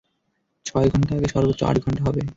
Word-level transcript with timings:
ছয় 0.65 0.87
ঘন্টা 0.89 1.13
আগে, 1.15 1.27
সর্বোচ্চ 1.27 1.61
আট 1.63 1.75
ঘন্টা 1.77 2.01
হবে। 2.03 2.21